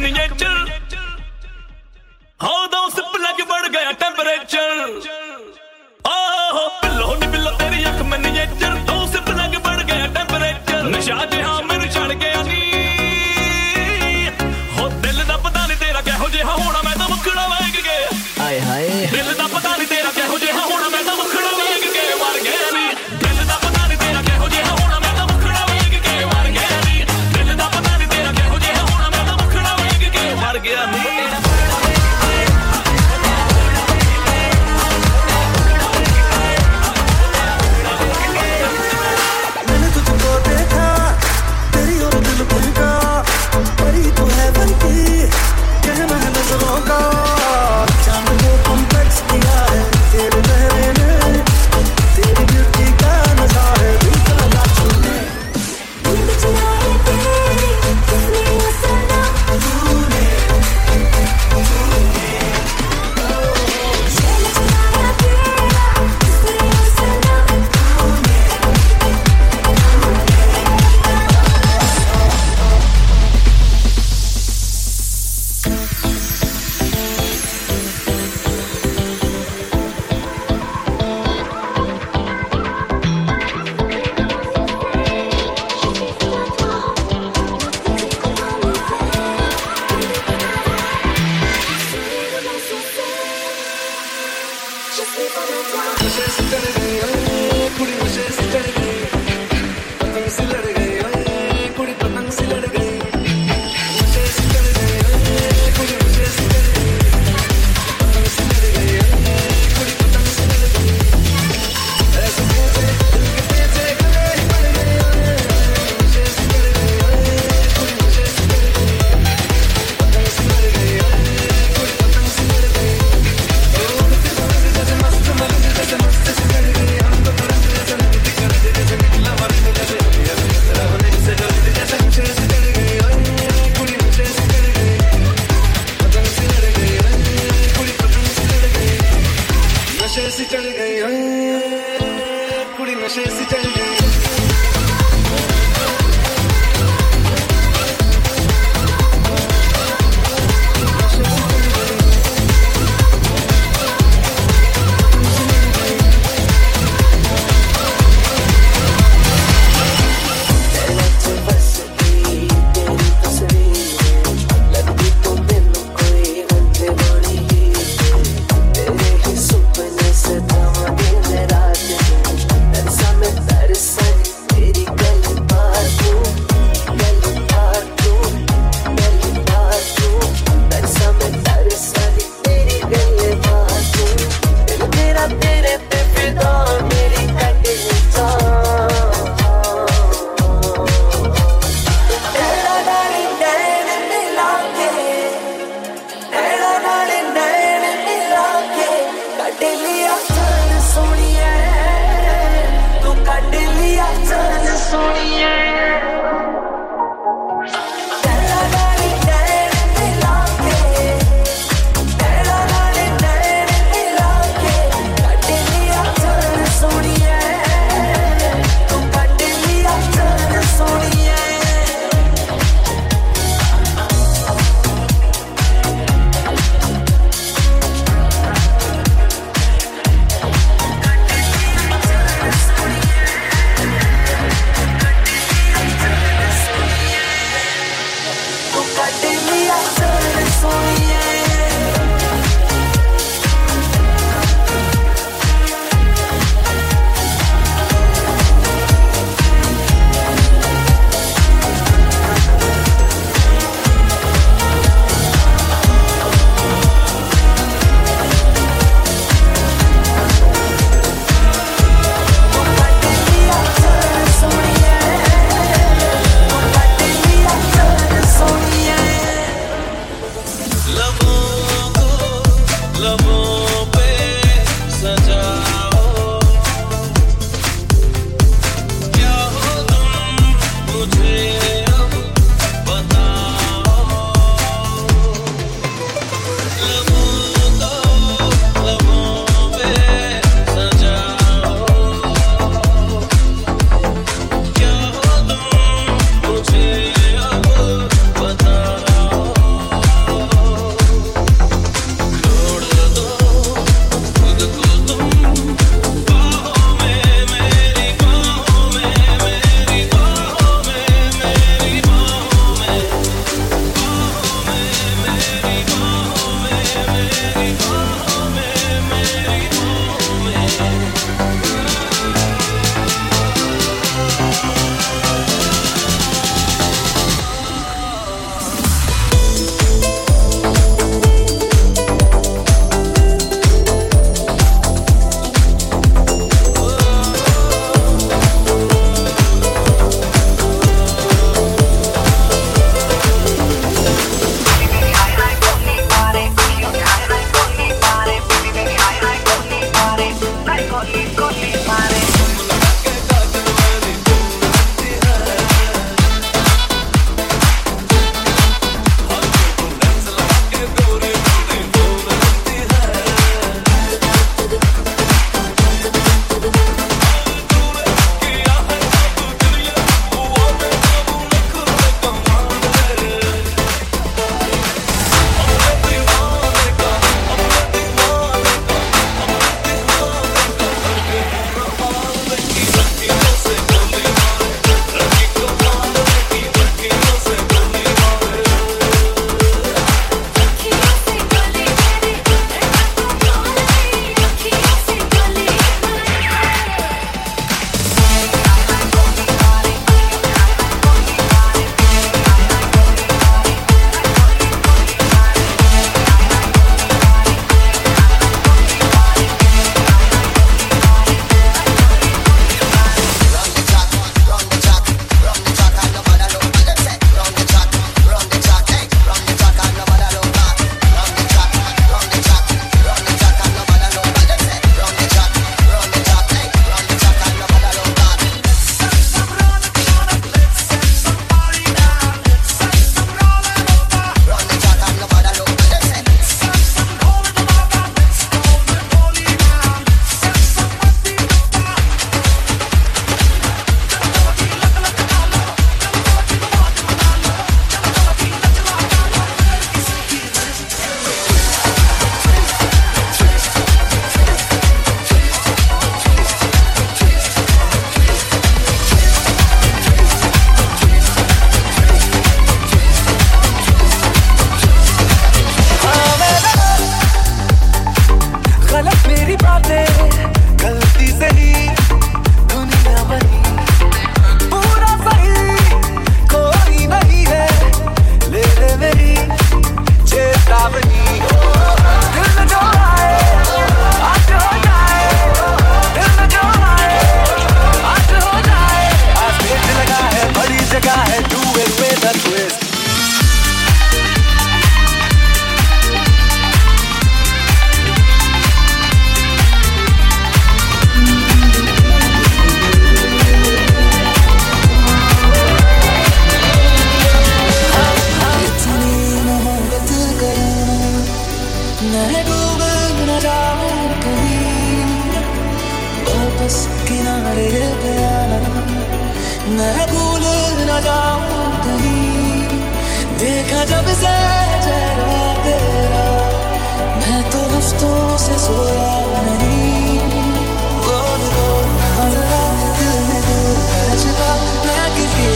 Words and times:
niña 0.00 0.28
chula. 0.36 0.59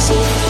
Cross 0.06 0.44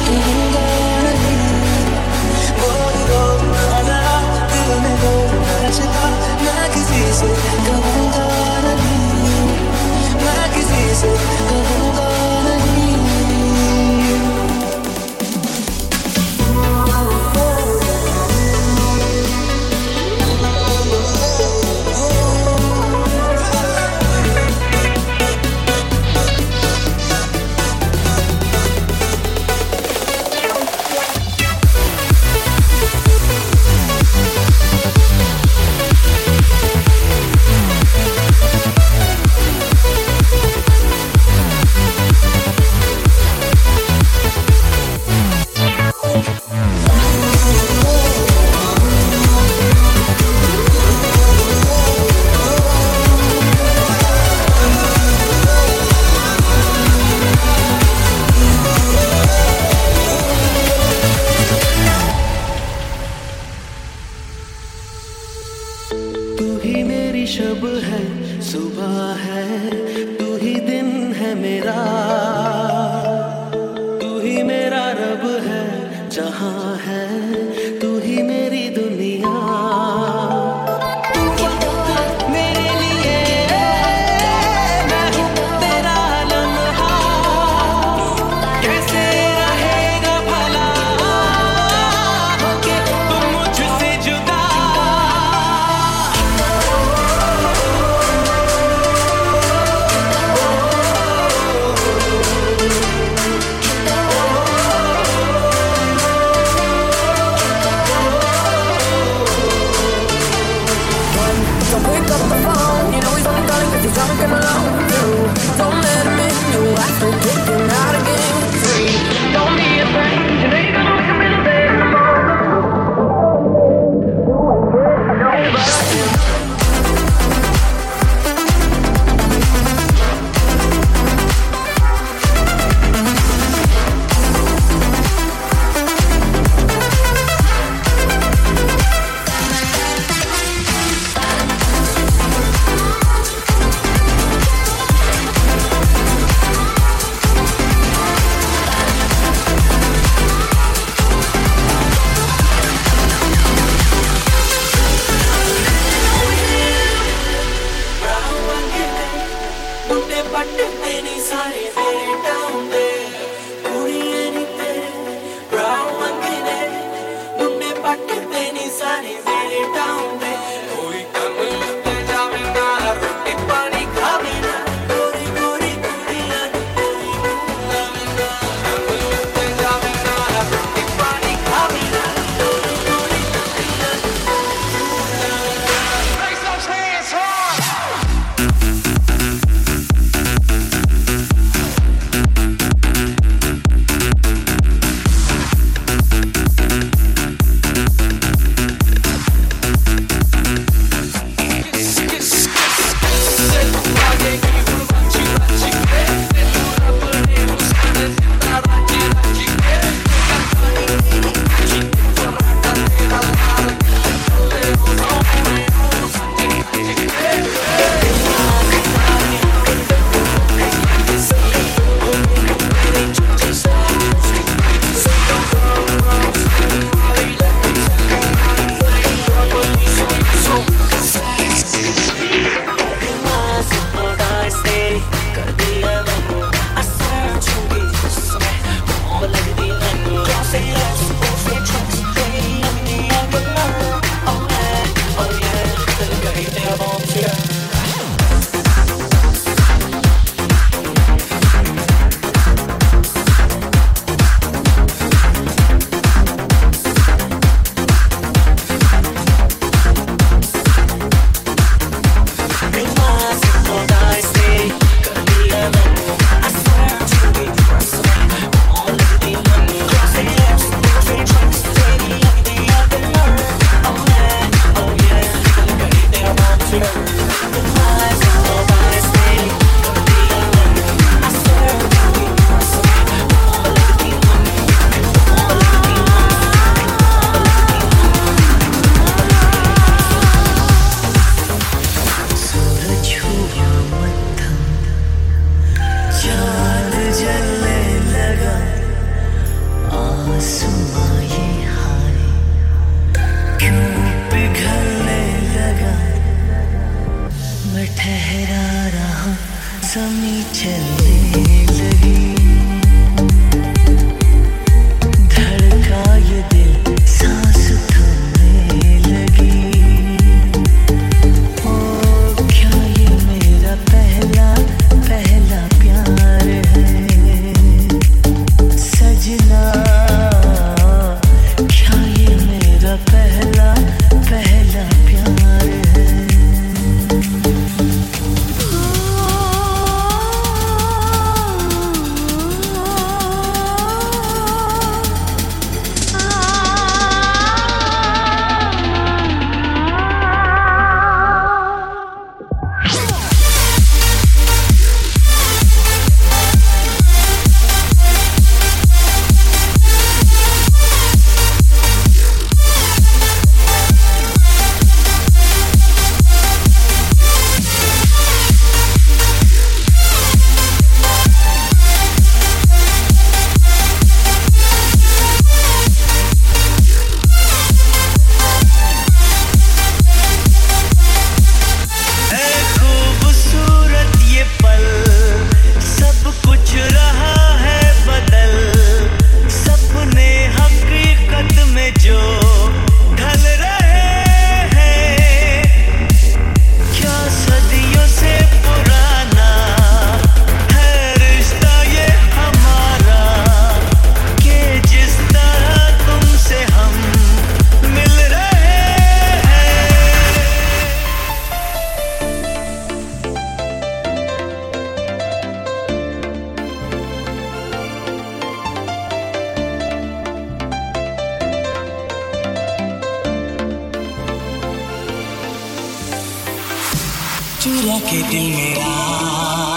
दिल 428.31 428.55
मेरा। 428.57 429.74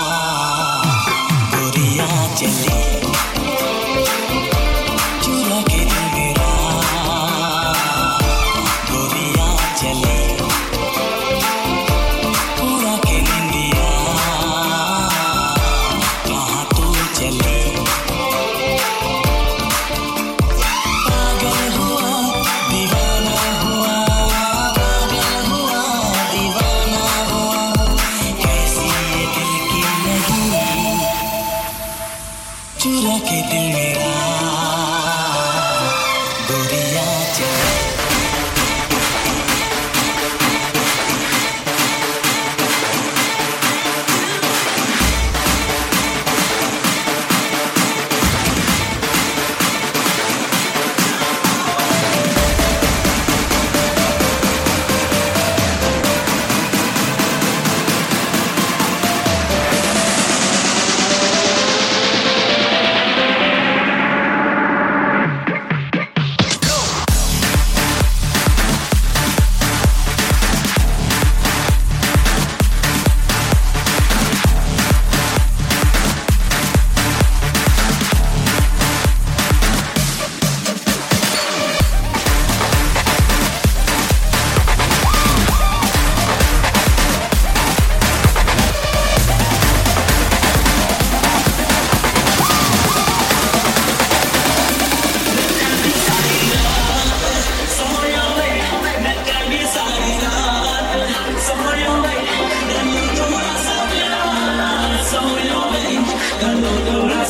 Calor 106.40 106.84
de 106.84 106.98
una 107.00 107.26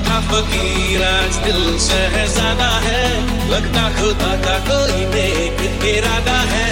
रूठा 0.00 0.18
फकीर 0.20 1.02
आज 1.04 1.36
दिल 1.36 1.78
शहजादा 1.78 2.68
है। 2.84 3.04
लगता 3.50 3.82
खुदा 3.90 4.32
का 4.44 4.56
कोई 4.68 5.04
देख 5.04 5.84
इरादा 5.84 6.38
है। 6.52 6.68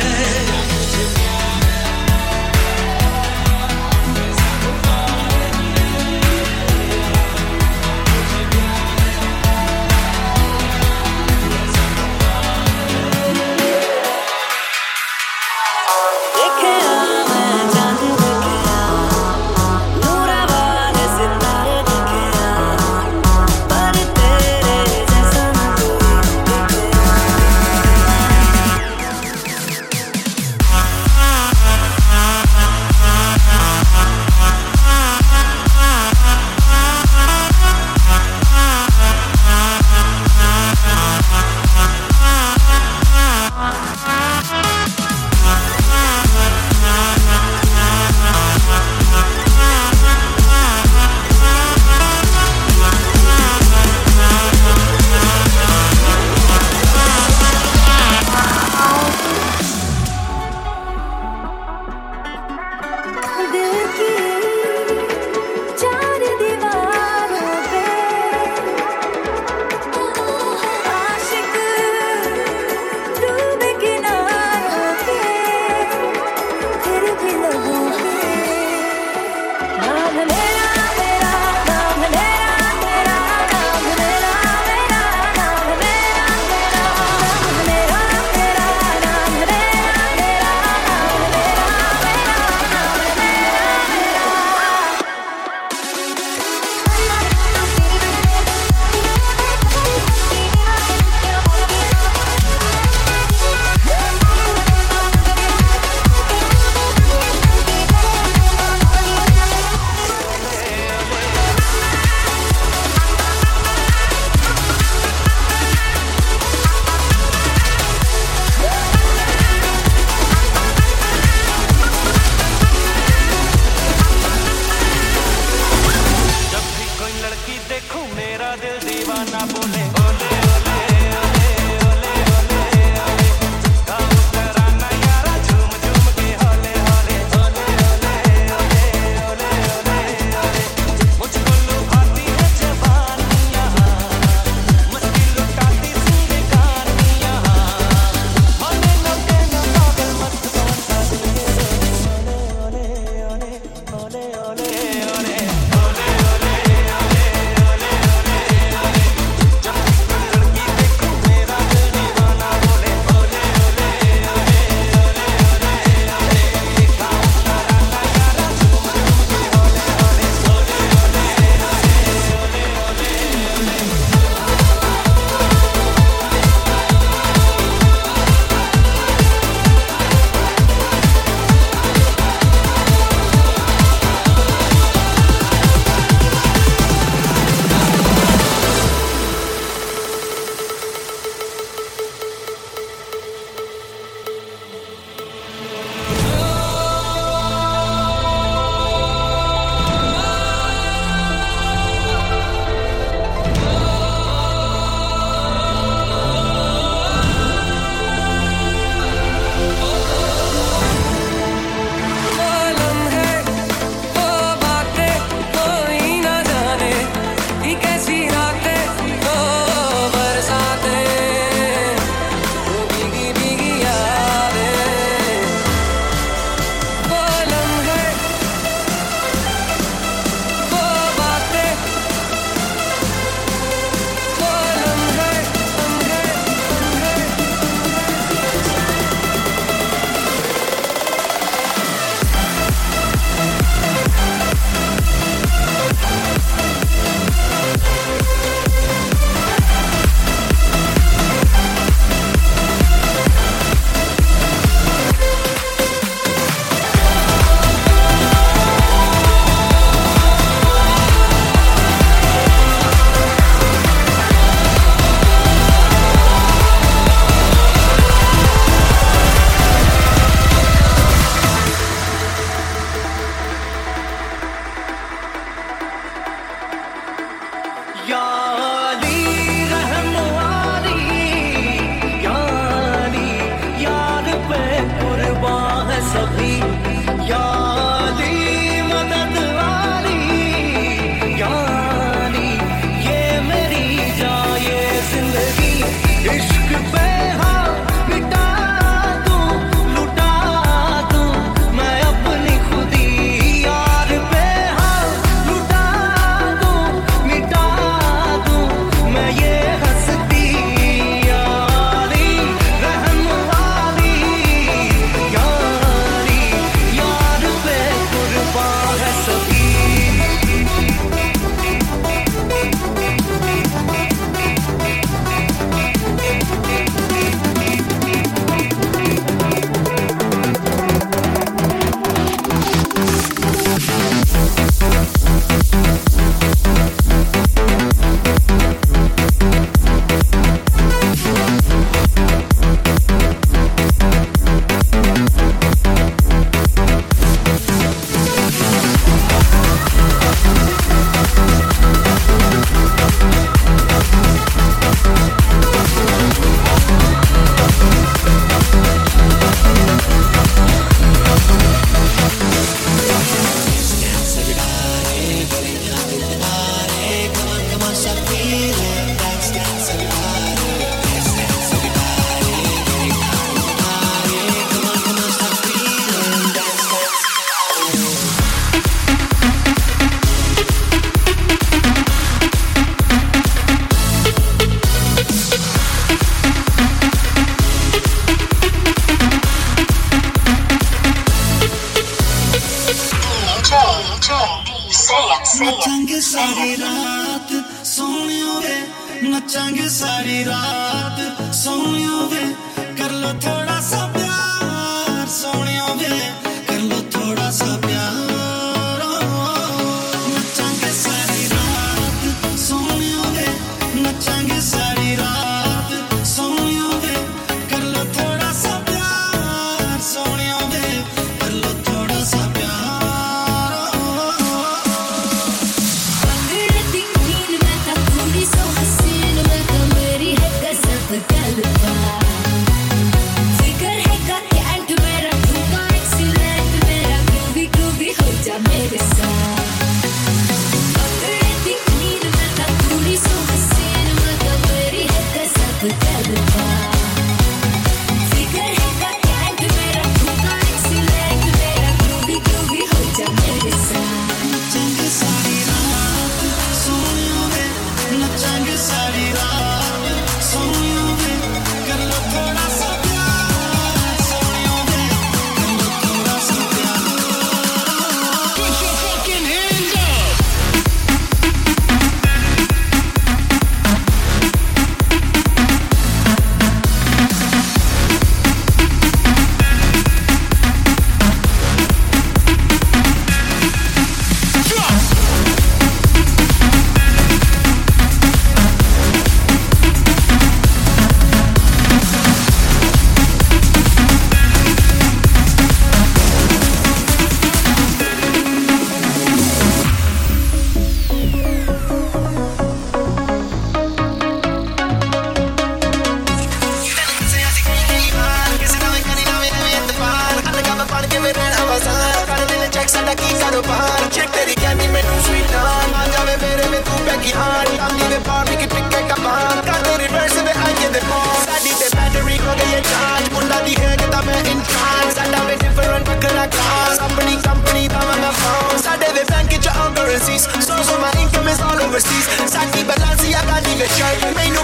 Souls 530.19 530.43
Stores 530.61 530.91
on 530.91 531.01
my 531.01 531.13
income 531.21 531.47
is 531.47 531.61
all 531.61 531.79
overseas. 531.79 532.27
Sandy 532.51 532.83
Balenciaga, 532.83 533.63
leave 533.67 533.83
it 533.83 534.58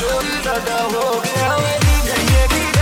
शोर 0.00 0.24
हो 0.94 1.20
गया। 1.20 2.79